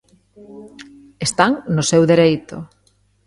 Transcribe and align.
Están 1.27 1.51
no 1.75 1.83
seu 1.89 2.03
dereito. 2.11 2.57